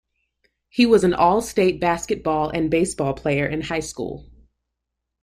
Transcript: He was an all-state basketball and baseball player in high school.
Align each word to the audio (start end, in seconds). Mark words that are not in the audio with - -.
He 0.67 0.87
was 0.87 1.03
an 1.03 1.13
all-state 1.13 1.79
basketball 1.79 2.49
and 2.49 2.71
baseball 2.71 3.13
player 3.13 3.45
in 3.45 3.61
high 3.61 3.81
school. 3.81 4.27